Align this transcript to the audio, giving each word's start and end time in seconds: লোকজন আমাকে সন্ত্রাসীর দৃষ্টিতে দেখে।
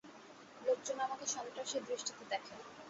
লোকজন 0.61 0.97
আমাকে 0.99 1.25
সন্ত্রাসীর 1.27 1.81
দৃষ্টিতে 1.87 2.23
দেখে। 2.31 2.55